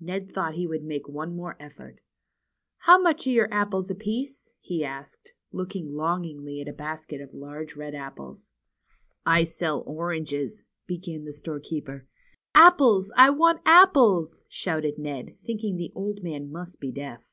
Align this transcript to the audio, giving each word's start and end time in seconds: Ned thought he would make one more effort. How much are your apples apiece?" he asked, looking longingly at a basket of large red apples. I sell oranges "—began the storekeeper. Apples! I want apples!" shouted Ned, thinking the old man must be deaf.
Ned 0.00 0.32
thought 0.32 0.54
he 0.54 0.66
would 0.66 0.82
make 0.84 1.06
one 1.06 1.36
more 1.36 1.54
effort. 1.60 2.00
How 2.78 2.98
much 2.98 3.26
are 3.26 3.30
your 3.30 3.52
apples 3.52 3.90
apiece?" 3.90 4.54
he 4.62 4.82
asked, 4.82 5.34
looking 5.52 5.92
longingly 5.92 6.62
at 6.62 6.68
a 6.68 6.72
basket 6.72 7.20
of 7.20 7.34
large 7.34 7.76
red 7.76 7.94
apples. 7.94 8.54
I 9.26 9.44
sell 9.44 9.82
oranges 9.82 10.62
"—began 10.86 11.26
the 11.26 11.34
storekeeper. 11.34 12.06
Apples! 12.54 13.12
I 13.18 13.28
want 13.28 13.60
apples!" 13.66 14.44
shouted 14.48 14.96
Ned, 14.98 15.36
thinking 15.44 15.76
the 15.76 15.92
old 15.94 16.22
man 16.22 16.50
must 16.50 16.80
be 16.80 16.90
deaf. 16.90 17.28